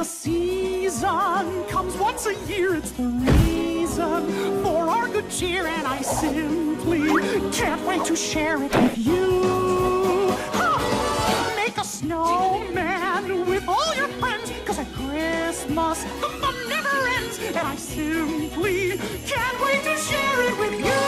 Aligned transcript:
The 0.00 0.06
season 0.06 1.64
comes 1.68 1.94
once 1.98 2.24
a 2.24 2.34
year, 2.46 2.74
it's 2.74 2.90
the 2.92 3.04
reason 3.04 4.62
for 4.62 4.88
our 4.88 5.06
good 5.08 5.28
cheer, 5.28 5.66
and 5.66 5.86
I 5.86 6.00
simply 6.00 7.06
can't 7.52 7.86
wait 7.86 8.06
to 8.06 8.16
share 8.16 8.62
it 8.62 8.74
with 8.74 8.96
you. 8.96 10.30
Ha! 10.54 11.52
Make 11.54 11.76
a 11.76 11.84
snowman 11.84 13.44
with 13.44 13.68
all 13.68 13.94
your 13.94 14.08
friends, 14.08 14.50
cause 14.64 14.78
at 14.78 14.90
Christmas 14.94 16.02
the 16.02 16.30
fun 16.40 16.54
never 16.70 17.06
ends, 17.18 17.38
and 17.38 17.58
I 17.58 17.76
simply 17.76 18.96
can't 19.26 19.60
wait 19.60 19.82
to 19.84 19.96
share 19.98 20.44
it 20.48 20.58
with 20.58 20.78
you. 20.82 21.00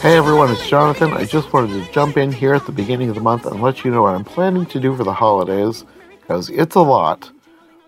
Hey 0.00 0.16
everyone, 0.16 0.50
it's 0.50 0.66
Jonathan. 0.66 1.12
I 1.12 1.26
just 1.26 1.52
wanted 1.52 1.84
to 1.84 1.92
jump 1.92 2.16
in 2.16 2.32
here 2.32 2.54
at 2.54 2.64
the 2.64 2.72
beginning 2.72 3.10
of 3.10 3.14
the 3.14 3.20
month 3.20 3.44
and 3.44 3.60
let 3.60 3.84
you 3.84 3.90
know 3.90 4.04
what 4.04 4.14
I'm 4.14 4.24
planning 4.24 4.64
to 4.66 4.80
do 4.80 4.96
for 4.96 5.04
the 5.04 5.12
holidays, 5.12 5.84
because 6.28 6.50
it's 6.50 6.74
a 6.74 6.80
lot. 6.80 7.30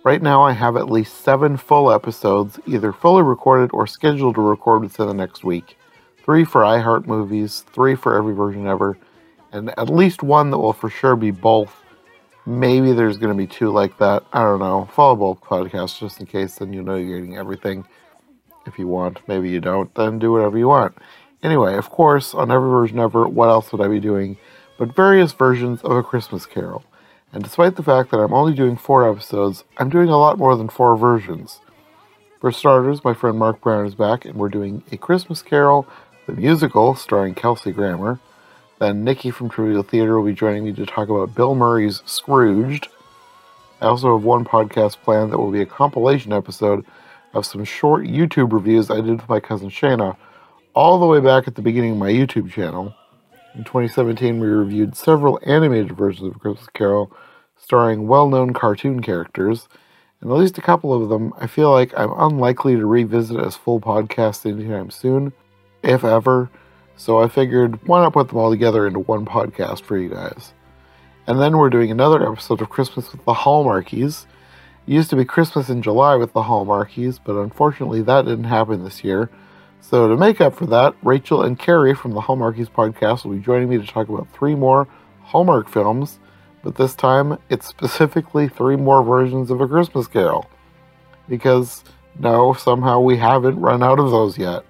Right 0.02 0.22
now, 0.22 0.40
I 0.40 0.52
have 0.52 0.74
at 0.78 0.90
least 0.90 1.20
seven 1.20 1.58
full 1.58 1.92
episodes, 1.92 2.58
either 2.66 2.90
fully 2.90 3.22
recorded 3.22 3.68
or 3.74 3.86
scheduled 3.86 4.36
to 4.36 4.40
record 4.40 4.80
within 4.80 5.08
the 5.08 5.14
next 5.14 5.44
week. 5.44 5.76
Three 6.24 6.46
for 6.46 6.62
iHeart 6.62 7.06
Movies, 7.06 7.66
three 7.74 7.94
for 7.94 8.16
Every 8.16 8.34
Version 8.34 8.66
Ever, 8.66 8.96
and 9.52 9.78
at 9.78 9.90
least 9.90 10.22
one 10.22 10.50
that 10.50 10.58
will 10.58 10.72
for 10.72 10.88
sure 10.88 11.16
be 11.16 11.30
both. 11.30 11.84
Maybe 12.46 12.94
there's 12.94 13.18
going 13.18 13.28
to 13.28 13.36
be 13.36 13.46
two 13.46 13.70
like 13.70 13.98
that. 13.98 14.24
I 14.32 14.42
don't 14.42 14.60
know. 14.60 14.88
Follow 14.90 15.16
both 15.16 15.42
podcasts 15.42 15.98
just 15.98 16.18
in 16.18 16.24
case, 16.24 16.54
then 16.54 16.72
you 16.72 16.80
know 16.80 16.96
you're 16.96 17.20
getting 17.20 17.36
everything. 17.36 17.84
If 18.66 18.78
you 18.78 18.86
want, 18.86 19.20
maybe 19.28 19.50
you 19.50 19.60
don't, 19.60 19.94
then 19.94 20.18
do 20.18 20.32
whatever 20.32 20.56
you 20.56 20.68
want. 20.68 20.96
Anyway, 21.42 21.76
of 21.76 21.90
course, 21.90 22.32
on 22.32 22.50
every 22.50 22.70
version 22.70 23.00
ever, 23.00 23.28
what 23.28 23.50
else 23.50 23.70
would 23.70 23.82
I 23.82 23.88
be 23.88 24.00
doing 24.00 24.38
but 24.78 24.96
various 24.96 25.32
versions 25.32 25.82
of 25.82 25.92
A 25.92 26.02
Christmas 26.02 26.46
Carol? 26.46 26.84
And 27.32 27.44
despite 27.44 27.76
the 27.76 27.82
fact 27.82 28.10
that 28.10 28.18
I'm 28.18 28.34
only 28.34 28.54
doing 28.54 28.76
four 28.76 29.08
episodes, 29.08 29.64
I'm 29.78 29.88
doing 29.88 30.08
a 30.08 30.18
lot 30.18 30.38
more 30.38 30.56
than 30.56 30.68
four 30.68 30.96
versions. 30.96 31.60
For 32.40 32.50
starters, 32.50 33.04
my 33.04 33.14
friend 33.14 33.38
Mark 33.38 33.60
Brown 33.60 33.86
is 33.86 33.94
back, 33.94 34.24
and 34.24 34.34
we're 34.34 34.48
doing 34.48 34.82
A 34.90 34.96
Christmas 34.96 35.42
Carol, 35.42 35.86
the 36.26 36.32
musical, 36.32 36.94
starring 36.94 37.34
Kelsey 37.34 37.70
Grammer. 37.70 38.18
Then 38.80 39.04
Nikki 39.04 39.30
from 39.30 39.48
Trivial 39.48 39.82
Theater 39.82 40.18
will 40.18 40.26
be 40.26 40.34
joining 40.34 40.64
me 40.64 40.72
to 40.72 40.86
talk 40.86 41.08
about 41.08 41.34
Bill 41.34 41.54
Murray's 41.54 42.02
Scrooged. 42.06 42.88
I 43.80 43.86
also 43.86 44.16
have 44.16 44.24
one 44.24 44.44
podcast 44.44 44.96
planned 45.02 45.32
that 45.32 45.38
will 45.38 45.52
be 45.52 45.60
a 45.60 45.66
compilation 45.66 46.32
episode 46.32 46.84
of 47.34 47.46
some 47.46 47.64
short 47.64 48.06
YouTube 48.06 48.52
reviews 48.52 48.90
I 48.90 48.96
did 48.96 49.20
with 49.20 49.28
my 49.28 49.38
cousin 49.38 49.70
Shayna 49.70 50.16
all 50.74 50.98
the 50.98 51.06
way 51.06 51.20
back 51.20 51.46
at 51.46 51.54
the 51.54 51.62
beginning 51.62 51.92
of 51.92 51.98
my 51.98 52.10
YouTube 52.10 52.50
channel. 52.50 52.94
In 53.54 53.64
2017, 53.64 54.38
we 54.38 54.46
reviewed 54.46 54.94
several 54.94 55.40
animated 55.44 55.96
versions 55.96 56.34
of 56.34 56.40
Christmas 56.40 56.68
Carol 56.72 57.12
starring 57.56 58.06
well 58.06 58.28
known 58.28 58.52
cartoon 58.52 59.02
characters, 59.02 59.68
and 60.20 60.30
at 60.30 60.36
least 60.36 60.56
a 60.56 60.62
couple 60.62 60.94
of 60.94 61.08
them 61.08 61.34
I 61.36 61.48
feel 61.48 61.72
like 61.72 61.92
I'm 61.96 62.12
unlikely 62.16 62.76
to 62.76 62.86
revisit 62.86 63.38
as 63.40 63.56
full 63.56 63.80
podcasts 63.80 64.46
anytime 64.46 64.90
soon, 64.90 65.32
if 65.82 66.04
ever, 66.04 66.48
so 66.96 67.18
I 67.18 67.28
figured 67.28 67.84
why 67.88 68.02
not 68.02 68.12
put 68.12 68.28
them 68.28 68.38
all 68.38 68.50
together 68.50 68.86
into 68.86 69.00
one 69.00 69.26
podcast 69.26 69.82
for 69.82 69.98
you 69.98 70.10
guys. 70.10 70.52
And 71.26 71.40
then 71.40 71.58
we're 71.58 71.70
doing 71.70 71.90
another 71.90 72.30
episode 72.30 72.62
of 72.62 72.70
Christmas 72.70 73.10
with 73.10 73.24
the 73.24 73.34
Hallmarkies. 73.34 74.26
It 74.86 74.92
used 74.92 75.10
to 75.10 75.16
be 75.16 75.24
Christmas 75.24 75.68
in 75.68 75.82
July 75.82 76.14
with 76.14 76.32
the 76.34 76.42
Hallmarkies, 76.42 77.18
but 77.22 77.34
unfortunately 77.36 78.02
that 78.02 78.26
didn't 78.26 78.44
happen 78.44 78.84
this 78.84 79.02
year. 79.02 79.28
So, 79.80 80.08
to 80.08 80.16
make 80.16 80.40
up 80.40 80.54
for 80.54 80.66
that, 80.66 80.94
Rachel 81.02 81.42
and 81.42 81.58
Carrie 81.58 81.94
from 81.94 82.12
the 82.12 82.20
Hallmarkies 82.20 82.70
podcast 82.70 83.24
will 83.24 83.34
be 83.34 83.40
joining 83.40 83.68
me 83.68 83.78
to 83.78 83.86
talk 83.86 84.08
about 84.08 84.30
three 84.30 84.54
more 84.54 84.86
Hallmark 85.22 85.68
films, 85.68 86.20
but 86.62 86.76
this 86.76 86.94
time 86.94 87.38
it's 87.48 87.66
specifically 87.66 88.46
three 88.46 88.76
more 88.76 89.02
versions 89.02 89.50
of 89.50 89.60
A 89.60 89.66
Christmas 89.66 90.06
Carol. 90.06 90.48
Because, 91.28 91.82
no, 92.18 92.52
somehow 92.52 93.00
we 93.00 93.16
haven't 93.16 93.58
run 93.58 93.82
out 93.82 93.98
of 93.98 94.10
those 94.10 94.36
yet. 94.36 94.64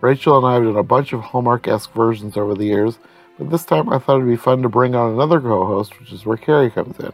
Rachel 0.00 0.38
and 0.38 0.46
I 0.46 0.54
have 0.54 0.64
done 0.64 0.76
a 0.76 0.82
bunch 0.82 1.12
of 1.12 1.20
Hallmark 1.20 1.68
esque 1.68 1.92
versions 1.92 2.36
over 2.36 2.54
the 2.54 2.64
years, 2.64 2.98
but 3.36 3.50
this 3.50 3.64
time 3.64 3.88
I 3.90 3.98
thought 3.98 4.16
it'd 4.16 4.28
be 4.28 4.36
fun 4.36 4.62
to 4.62 4.68
bring 4.68 4.94
on 4.94 5.12
another 5.12 5.40
co 5.40 5.66
host, 5.66 6.00
which 6.00 6.12
is 6.12 6.24
where 6.24 6.36
Carrie 6.36 6.70
comes 6.70 6.98
in. 6.98 7.12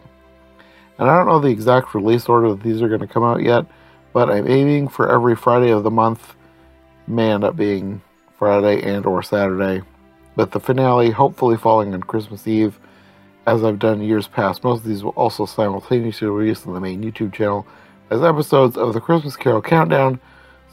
And 0.98 1.10
I 1.10 1.16
don't 1.16 1.26
know 1.26 1.40
the 1.40 1.48
exact 1.48 1.94
release 1.94 2.28
order 2.28 2.50
that 2.50 2.62
these 2.62 2.80
are 2.80 2.88
going 2.88 3.00
to 3.00 3.06
come 3.06 3.24
out 3.24 3.42
yet, 3.42 3.66
but 4.12 4.30
I'm 4.30 4.46
aiming 4.46 4.88
for 4.88 5.10
every 5.10 5.34
Friday 5.34 5.70
of 5.70 5.82
the 5.82 5.90
month 5.90 6.34
may 7.06 7.32
end 7.32 7.44
up 7.44 7.56
being 7.56 8.02
Friday 8.38 8.82
and 8.82 9.06
or 9.06 9.22
Saturday, 9.22 9.82
but 10.36 10.52
the 10.52 10.60
finale 10.60 11.10
hopefully 11.10 11.56
falling 11.56 11.94
on 11.94 12.02
Christmas 12.02 12.46
Eve, 12.46 12.78
as 13.46 13.62
I've 13.62 13.78
done 13.78 14.02
years 14.02 14.26
past. 14.26 14.64
Most 14.64 14.80
of 14.80 14.86
these 14.86 15.04
will 15.04 15.12
also 15.12 15.46
simultaneously 15.46 16.28
release 16.28 16.66
on 16.66 16.74
the 16.74 16.80
main 16.80 17.02
YouTube 17.02 17.32
channel 17.32 17.66
as 18.10 18.22
episodes 18.22 18.76
of 18.76 18.94
the 18.94 19.00
Christmas 19.00 19.36
Carol 19.36 19.62
Countdown. 19.62 20.18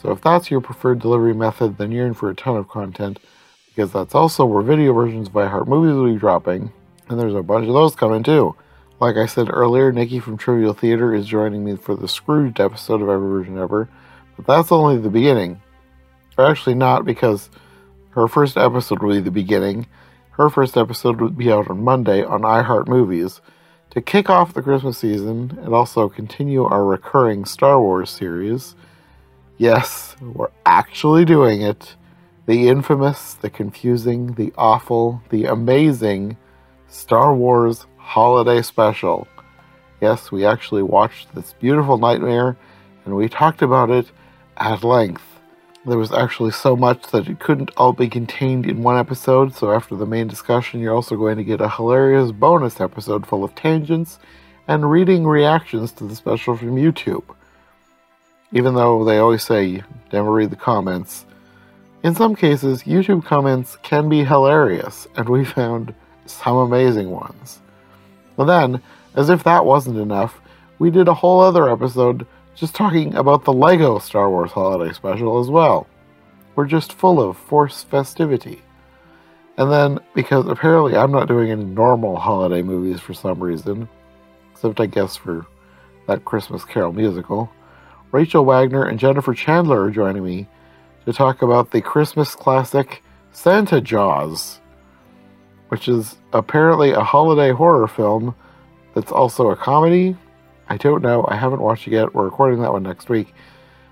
So 0.01 0.11
if 0.11 0.21
that's 0.21 0.49
your 0.49 0.61
preferred 0.61 0.99
delivery 0.99 1.33
method, 1.33 1.77
then 1.77 1.91
you're 1.91 2.07
in 2.07 2.13
for 2.13 2.29
a 2.29 2.35
ton 2.35 2.57
of 2.57 2.67
content, 2.67 3.19
because 3.67 3.91
that's 3.91 4.15
also 4.15 4.45
where 4.45 4.63
video 4.63 4.93
versions 4.93 5.27
of 5.27 5.33
iHeart 5.33 5.67
Movies 5.67 5.93
will 5.93 6.11
be 6.11 6.19
dropping, 6.19 6.71
and 7.07 7.19
there's 7.19 7.35
a 7.35 7.43
bunch 7.43 7.67
of 7.67 7.73
those 7.73 7.95
coming 7.95 8.23
too. 8.23 8.55
Like 8.99 9.15
I 9.15 9.25
said 9.25 9.49
earlier, 9.51 9.91
Nikki 9.91 10.19
from 10.19 10.37
Trivial 10.37 10.73
Theater 10.73 11.13
is 11.13 11.25
joining 11.25 11.63
me 11.63 11.75
for 11.75 11.95
the 11.95 12.07
Scrooged 12.07 12.59
episode 12.59 13.01
of 13.01 13.09
Every 13.09 13.29
Version 13.29 13.57
Ever, 13.57 13.89
but 14.35 14.45
that's 14.45 14.71
only 14.71 14.97
the 14.97 15.09
beginning. 15.09 15.61
Or 16.37 16.45
actually, 16.45 16.75
not 16.75 17.05
because 17.05 17.49
her 18.11 18.27
first 18.27 18.57
episode 18.57 19.01
will 19.01 19.15
be 19.15 19.21
the 19.21 19.31
beginning. 19.31 19.87
Her 20.31 20.49
first 20.49 20.77
episode 20.77 21.21
would 21.21 21.37
be 21.37 21.51
out 21.51 21.69
on 21.69 21.83
Monday 21.83 22.23
on 22.23 22.41
iHeartMovies 22.41 23.41
to 23.91 24.01
kick 24.01 24.29
off 24.29 24.53
the 24.53 24.61
Christmas 24.61 24.97
season 24.97 25.59
and 25.61 25.73
also 25.73 26.09
continue 26.09 26.63
our 26.63 26.85
recurring 26.85 27.45
Star 27.45 27.81
Wars 27.81 28.09
series. 28.09 28.75
Yes, 29.57 30.15
we're 30.21 30.49
actually 30.65 31.25
doing 31.25 31.61
it. 31.61 31.95
The 32.47 32.69
infamous, 32.69 33.35
the 33.35 33.49
confusing, 33.49 34.33
the 34.33 34.51
awful, 34.57 35.21
the 35.29 35.45
amazing 35.45 36.37
Star 36.87 37.35
Wars 37.35 37.85
Holiday 37.97 38.61
Special. 38.61 39.27
Yes, 40.01 40.31
we 40.31 40.45
actually 40.45 40.83
watched 40.83 41.35
this 41.35 41.53
beautiful 41.59 41.97
nightmare 41.97 42.57
and 43.05 43.15
we 43.15 43.29
talked 43.29 43.61
about 43.61 43.89
it 43.91 44.11
at 44.57 44.83
length. 44.83 45.23
There 45.83 45.97
was 45.97 46.11
actually 46.11 46.51
so 46.51 46.75
much 46.75 47.07
that 47.07 47.27
it 47.27 47.39
couldn't 47.39 47.71
all 47.75 47.91
be 47.91 48.07
contained 48.07 48.67
in 48.67 48.83
one 48.83 48.99
episode, 48.99 49.55
so 49.55 49.71
after 49.71 49.95
the 49.95 50.05
main 50.05 50.27
discussion, 50.27 50.79
you're 50.79 50.93
also 50.93 51.17
going 51.17 51.37
to 51.37 51.43
get 51.43 51.59
a 51.59 51.69
hilarious 51.69 52.31
bonus 52.31 52.79
episode 52.79 53.25
full 53.25 53.43
of 53.43 53.55
tangents 53.55 54.19
and 54.67 54.91
reading 54.91 55.25
reactions 55.25 55.91
to 55.93 56.03
the 56.03 56.15
special 56.15 56.55
from 56.55 56.75
YouTube. 56.75 57.23
Even 58.51 58.75
though 58.75 59.03
they 59.03 59.17
always 59.17 59.41
say 59.41 59.81
never 60.13 60.31
read 60.31 60.51
the 60.51 60.55
comments, 60.55 61.25
in 62.03 62.13
some 62.13 62.35
cases, 62.35 62.83
YouTube 62.83 63.25
comments 63.25 63.75
can 63.81 64.07
be 64.07 64.23
hilarious, 64.23 65.07
and 65.15 65.27
we 65.27 65.43
found 65.43 65.95
some 66.27 66.57
amazing 66.57 67.09
ones. 67.09 67.59
And 68.37 68.47
then, 68.47 68.83
as 69.15 69.31
if 69.31 69.43
that 69.45 69.65
wasn't 69.65 69.97
enough, 69.97 70.41
we 70.77 70.91
did 70.91 71.07
a 71.07 71.13
whole 71.15 71.41
other 71.41 71.67
episode 71.67 72.27
just 72.55 72.75
talking 72.75 73.15
about 73.15 73.45
the 73.45 73.53
LEGO 73.53 73.99
Star 73.99 74.29
Wars 74.29 74.51
Holiday 74.51 74.93
Special 74.93 75.39
as 75.39 75.49
well. 75.49 75.87
We're 76.55 76.65
just 76.65 76.93
full 76.93 77.21
of 77.21 77.37
forced 77.37 77.89
festivity. 77.89 78.61
And 79.57 79.71
then, 79.71 79.99
because 80.13 80.47
apparently 80.47 80.95
I'm 80.95 81.11
not 81.11 81.27
doing 81.27 81.51
any 81.51 81.63
normal 81.63 82.17
holiday 82.17 82.61
movies 82.61 82.99
for 82.99 83.13
some 83.13 83.41
reason, 83.41 83.87
except 84.51 84.79
I 84.79 84.85
guess 84.85 85.15
for 85.15 85.45
that 86.07 86.25
Christmas 86.25 86.65
Carol 86.65 86.93
musical, 86.93 87.49
Rachel 88.11 88.43
Wagner 88.43 88.85
and 88.85 88.99
Jennifer 88.99 89.33
Chandler 89.33 89.83
are 89.83 89.91
joining 89.91 90.23
me 90.23 90.47
to 91.05 91.13
talk 91.13 91.41
about 91.41 91.71
the 91.71 91.81
Christmas 91.81 92.35
classic 92.35 93.01
Santa 93.31 93.79
Jaws, 93.79 94.59
which 95.69 95.87
is 95.87 96.17
apparently 96.33 96.91
a 96.91 97.03
holiday 97.03 97.51
horror 97.51 97.87
film 97.87 98.35
that's 98.93 99.11
also 99.11 99.49
a 99.49 99.55
comedy 99.55 100.17
I 100.71 100.77
don't 100.77 101.03
know. 101.03 101.25
I 101.27 101.35
haven't 101.35 101.59
watched 101.59 101.85
it 101.87 101.91
yet. 101.91 102.15
We're 102.15 102.23
recording 102.23 102.61
that 102.61 102.71
one 102.71 102.83
next 102.83 103.09
week. 103.09 103.33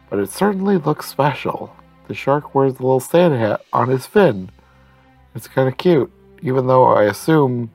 But 0.09 0.19
it 0.19 0.29
certainly 0.29 0.77
looks 0.77 1.09
special. 1.09 1.75
The 2.07 2.13
shark 2.13 2.55
wears 2.55 2.75
the 2.75 2.83
little 2.83 3.01
Santa 3.01 3.37
hat 3.37 3.65
on 3.73 3.89
his 3.89 4.05
fin. 4.05 4.49
It's 5.35 5.49
kind 5.49 5.67
of 5.67 5.77
cute, 5.77 6.09
even 6.41 6.67
though 6.67 6.85
I 6.85 7.03
assume 7.03 7.69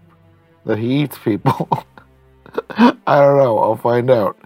that 0.64 0.78
he 0.78 1.02
eats 1.02 1.18
people. 1.18 1.68
I 2.70 3.20
don't 3.20 3.36
know. 3.36 3.58
I'll 3.58 3.76
find 3.76 4.10
out. 4.10 4.38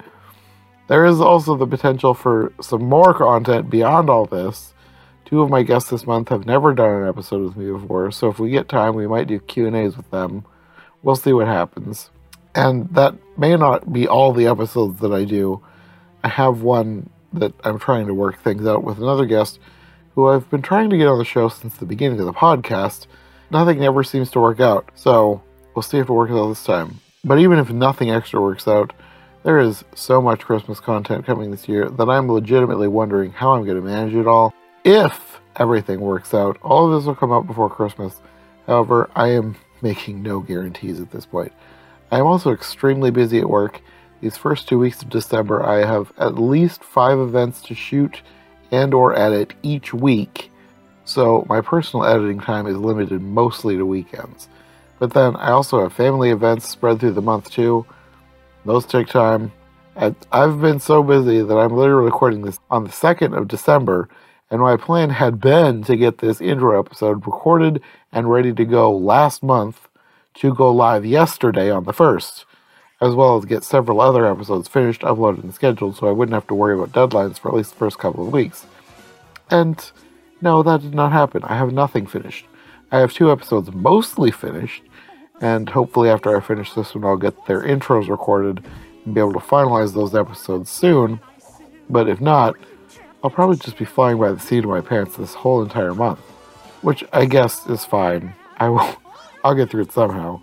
There 0.89 1.05
is 1.05 1.21
also 1.21 1.57
the 1.57 1.65
potential 1.65 2.13
for 2.13 2.53
some 2.61 2.83
more 2.83 3.15
content 3.15 3.71
beyond 3.71 4.11
all 4.11 4.27
this. 4.27 4.75
Two 5.25 5.41
of 5.41 5.51
my 5.51 5.63
guests 5.63 5.91
this 5.91 6.05
month 6.05 6.31
have 6.31 6.47
never 6.47 6.75
done 6.75 7.03
an 7.03 7.09
episode 7.09 7.45
with 7.45 7.57
me 7.57 7.71
before, 7.71 8.11
so 8.11 8.29
if 8.29 8.41
we 8.41 8.51
get 8.51 8.69
time, 8.69 8.97
we 8.97 9.07
might 9.07 9.29
do 9.29 9.39
Q 9.39 9.69
and 9.69 9.77
A's 9.77 9.97
with 9.97 10.11
them. 10.11 10.45
We'll 11.05 11.15
see 11.15 11.33
what 11.33 11.47
happens. 11.47 12.11
And 12.59 12.93
that 12.95 13.15
may 13.39 13.55
not 13.55 13.93
be 13.93 14.09
all 14.09 14.33
the 14.33 14.49
episodes 14.49 14.99
that 14.99 15.13
I 15.13 15.23
do. 15.25 15.63
I 16.25 16.29
have 16.29 16.63
one 16.63 17.09
that 17.33 17.53
I'm 17.63 17.79
trying 17.79 18.09
to 18.09 18.15
work 18.15 18.43
things 18.43 18.67
out 18.67 18.83
with 18.83 18.99
another 18.99 19.27
guest 19.27 19.61
who 20.17 20.27
I've 20.27 20.51
been 20.51 20.63
trying 20.63 20.91
to 20.91 20.99
get 20.99 21.07
on 21.07 21.19
the 21.19 21.25
show 21.25 21.49
since 21.49 21.77
the 21.77 21.87
beginning 21.87 22.19
of 22.19 22.27
the 22.27 22.33
podcast. 22.33 23.07
Nothing 23.53 23.85
ever 23.85 24.03
seems 24.03 24.33
to 24.33 24.41
work 24.41 24.59
out. 24.59 24.91
So 24.97 25.41
we'll 25.77 25.85
see 25.85 25.99
if 25.99 26.09
it 26.09 26.13
works 26.13 26.33
out 26.33 26.49
this 26.49 26.65
time. 26.65 26.99
But 27.23 27.39
even 27.39 27.61
if 27.61 27.71
nothing 27.71 28.11
extra 28.11 28.41
works 28.43 28.67
out, 28.67 28.93
there 29.45 29.61
is 29.61 29.85
so 29.95 30.21
much 30.21 30.41
Christmas 30.41 30.81
content 30.81 31.25
coming 31.25 31.53
this 31.53 31.69
year 31.69 31.89
that 31.89 32.09
I'm 32.09 32.29
legitimately 32.29 32.89
wondering 32.89 33.31
how 33.31 33.53
I'm 33.53 33.67
going 33.67 33.77
to 33.77 33.89
manage 33.89 34.17
it 34.17 34.27
all. 34.27 34.53
If 34.85 35.41
everything 35.55 36.01
works 36.01 36.35
out, 36.35 36.59
all 36.63 36.93
of 36.93 37.01
this 37.01 37.07
will 37.07 37.15
come 37.15 37.31
out 37.31 37.47
before 37.47 37.71
Christmas. 37.71 38.21
However, 38.67 39.09
I 39.15 39.29
am 39.29 39.55
making 39.81 40.25
no 40.25 40.41
guarantees 40.41 40.99
at 40.99 41.13
this 41.13 41.25
point. 41.25 41.53
I 42.11 42.19
am 42.19 42.27
also 42.27 42.53
extremely 42.53 43.11
busy 43.11 43.39
at 43.39 43.51
work. 43.51 43.83
These 44.21 44.37
first 44.37 44.67
two 44.67 44.79
weeks 44.79 45.03
of 45.03 45.11
December, 45.11 45.63
I 45.63 45.85
have 45.85 46.13
at 46.19 46.39
least 46.39 46.83
five 46.83 47.19
events 47.19 47.61
to 47.63 47.75
shoot 47.75 48.23
and 48.71 48.95
or 48.95 49.17
edit 49.17 49.55
each 49.63 49.93
week, 49.93 50.51
so 51.05 51.45
my 51.49 51.61
personal 51.61 52.07
editing 52.07 52.41
time 52.41 52.67
is 52.67 52.77
limited 52.77 53.21
mostly 53.21 53.77
to 53.77 53.85
weekends. 53.85 54.49
But 54.99 55.13
then 55.13 55.37
I 55.37 55.51
also 55.51 55.83
have 55.83 55.93
family 55.93 56.31
events 56.31 56.69
spread 56.69 56.99
through 56.99 57.13
the 57.13 57.23
month 57.23 57.51
too. 57.51 57.87
Those 58.65 58.87
take 58.87 59.09
time. 59.09 59.53
And 59.95 60.17
I've 60.33 60.61
been 60.61 60.81
so 60.81 61.03
busy 61.03 61.43
that 61.43 61.57
I'm 61.57 61.77
literally 61.77 62.05
recording 62.05 62.43
this 62.43 62.59
on 62.71 62.85
the 62.85 62.91
2nd 62.91 63.37
of 63.37 63.49
December, 63.49 64.09
and 64.51 64.61
my 64.61 64.77
plan 64.77 65.11
had 65.11 65.41
been 65.41 65.83
to 65.85 65.97
get 65.97 66.19
this 66.19 66.41
intro 66.41 66.79
episode 66.79 67.27
recorded 67.27 67.83
and 68.13 68.31
ready 68.31 68.53
to 68.55 68.65
go 68.65 68.97
last 68.97 69.43
month 69.43 69.89
to 70.35 70.55
go 70.55 70.73
live 70.73 71.05
yesterday 71.05 71.71
on 71.71 71.85
the 71.85 71.93
1st, 71.93 72.45
as 73.01 73.15
well 73.15 73.37
as 73.37 73.45
get 73.45 73.65
several 73.65 74.01
other 74.01 74.27
episodes 74.27 74.69
finished, 74.69 75.03
uploaded, 75.03 75.43
and 75.43 75.55
scheduled 75.55 75.97
so 75.97 76.09
I 76.09 76.13
wouldn't 76.13 76.35
have 76.35 76.47
to 76.49 76.55
worry 76.55 76.75
about 76.75 76.93
deadlines 76.93 77.39
for 77.39 77.49
at 77.49 77.55
least 77.55 77.71
the 77.71 77.77
first 77.79 77.99
couple 77.99 78.27
of 78.27 78.33
weeks. 78.33 78.67
And 79.51 79.91
no, 80.41 80.63
that 80.63 80.83
did 80.83 80.95
not 80.95 81.13
happen. 81.13 81.43
I 81.45 81.57
have 81.57 81.73
nothing 81.73 82.07
finished. 82.07 82.47
I 82.91 83.01
have 83.01 83.13
two 83.13 83.31
episodes 83.31 83.73
mostly 83.73 84.31
finished, 84.31 84.83
and 85.41 85.69
hopefully, 85.69 86.09
after 86.09 86.37
I 86.37 86.41
finish 86.41 86.73
this 86.73 86.95
one, 86.95 87.05
I'll 87.05 87.17
get 87.17 87.47
their 87.47 87.63
intros 87.63 88.09
recorded 88.09 88.65
and 89.05 89.15
be 89.15 89.21
able 89.21 89.35
to 89.35 89.39
finalize 89.39 89.95
those 89.95 90.15
episodes 90.15 90.71
soon. 90.71 91.21
But 91.91 92.09
if 92.09 92.21
not, 92.21 92.57
I'll 93.23 93.31
probably 93.31 93.57
just 93.57 93.79
be 93.79 93.85
flying 93.85 94.19
by 94.19 94.33
the 94.33 94.41
seat 94.41 94.65
of 94.65 94.71
my 94.71 94.81
pants 94.81 95.17
this 95.17 95.35
whole 95.35 95.63
entire 95.63 95.95
month, 95.95 96.21
which 96.83 97.05
I 97.13 97.25
guess 97.25 97.67
is 97.67 97.85
fine. 97.85 98.35
I 98.59 98.69
will, 98.71 98.97
I'll 99.45 99.55
get 99.55 99.71
through 99.71 99.83
it 99.83 99.93
somehow. 99.93 100.41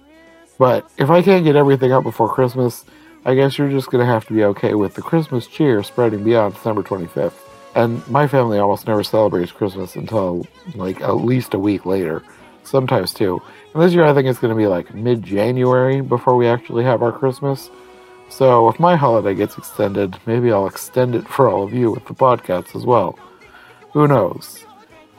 But 0.58 0.90
if 0.98 1.10
I 1.10 1.22
can't 1.22 1.44
get 1.44 1.56
everything 1.56 1.92
up 1.92 2.04
before 2.04 2.34
Christmas, 2.34 2.86
I 3.26 3.36
guess 3.36 3.58
you're 3.58 3.70
just 3.70 3.90
gonna 3.90 4.06
have 4.06 4.26
to 4.28 4.34
be 4.34 4.44
okay 4.46 4.76
with 4.76 4.94
the 4.94 5.02
Christmas 5.02 5.48
cheer 5.48 5.84
spreading 5.84 6.24
beyond 6.24 6.54
December 6.54 6.84
25th. 6.84 7.34
And 7.74 8.08
my 8.08 8.28
family 8.28 8.58
almost 8.58 8.88
never 8.88 9.04
celebrates 9.04 9.52
Christmas 9.52 9.96
until 9.96 10.48
like 10.76 11.02
at 11.02 11.18
least 11.18 11.54
a 11.54 11.60
week 11.60 11.86
later, 11.86 12.24
sometimes 12.64 13.14
two. 13.14 13.42
And 13.74 13.84
this 13.84 13.94
year 13.94 14.06
I 14.06 14.14
think 14.14 14.28
it's 14.28 14.40
gonna 14.40 14.56
be 14.56 14.68
like 14.68 14.94
mid 14.94 15.24
January 15.24 16.02
before 16.02 16.38
we 16.38 16.48
actually 16.48 16.84
have 16.86 17.02
our 17.02 17.12
Christmas. 17.12 17.70
So 18.30 18.70
if 18.70 18.80
my 18.80 18.96
holiday 18.96 19.36
gets 19.36 19.58
extended, 19.58 20.18
maybe 20.26 20.52
I'll 20.52 20.68
extend 20.68 21.16
it 21.16 21.28
for 21.28 21.50
all 21.50 21.64
of 21.64 21.74
you 21.74 21.92
with 21.92 22.06
the 22.06 22.14
podcast 22.14 22.76
as 22.76 22.86
well. 22.86 23.20
Who 23.92 24.08
knows? 24.08 24.66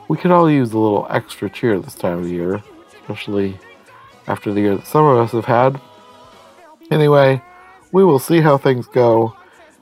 We 0.07 0.17
could 0.17 0.31
all 0.31 0.49
use 0.49 0.71
a 0.71 0.79
little 0.79 1.07
extra 1.09 1.49
cheer 1.49 1.79
this 1.79 1.95
time 1.95 2.19
of 2.19 2.29
year, 2.29 2.63
especially 3.01 3.59
after 4.27 4.53
the 4.53 4.61
year 4.61 4.75
that 4.75 4.87
some 4.87 5.05
of 5.05 5.17
us 5.17 5.31
have 5.31 5.45
had. 5.45 5.81
Anyway, 6.91 7.41
we 7.91 8.03
will 8.03 8.19
see 8.19 8.41
how 8.41 8.57
things 8.57 8.87
go. 8.87 9.35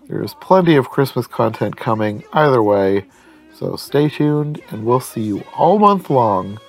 There's 0.08 0.36
plenty 0.36 0.76
of 0.76 0.90
Christmas 0.90 1.28
content 1.28 1.78
coming 1.78 2.24
either 2.34 2.62
way, 2.62 3.06
so 3.54 3.76
stay 3.76 4.10
tuned 4.10 4.62
and 4.70 4.86
we'll 4.86 5.00
see 5.00 5.22
you 5.22 5.44
all 5.56 5.80
month 5.80 6.10
long 6.10 6.60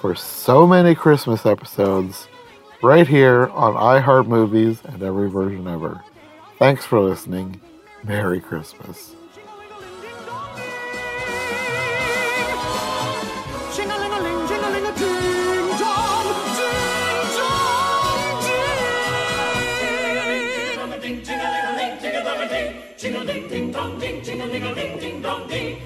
for 0.00 0.14
so 0.14 0.66
many 0.66 0.94
Christmas 0.94 1.46
episodes 1.46 2.28
right 2.82 3.08
here 3.08 3.48
on 3.48 3.74
iHeart 3.74 4.26
Movies 4.26 4.78
and 4.84 5.02
every 5.02 5.30
version 5.30 5.66
ever. 5.66 6.02
Thanks 6.58 6.84
for 6.84 7.00
listening. 7.00 7.60
Merry 8.04 8.40
Christmas. 8.40 9.15
Ching-a-ling, 23.26 23.48
ding 23.48 23.72
dong, 23.72 23.98
ding, 23.98 24.22
ching-a-ling-a-ling, 24.22 24.98
ding 25.00 25.20
dong, 25.20 25.48
ding. 25.48 25.85